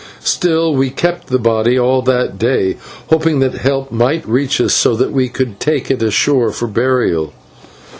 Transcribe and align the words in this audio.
Still 0.23 0.73
we 0.73 0.89
kept 0.89 1.27
the 1.27 1.37
body 1.37 1.77
all 1.77 2.01
that 2.01 2.39
day, 2.39 2.77
hoping 3.11 3.37
that 3.37 3.53
help 3.53 3.91
might 3.91 4.27
reach 4.27 4.59
us, 4.59 4.73
so 4.73 4.95
that 4.95 5.11
we 5.11 5.29
could 5.29 5.59
take 5.59 5.91
it 5.91 6.01
ashore 6.01 6.51
for 6.51 6.65
burial. 6.67 7.33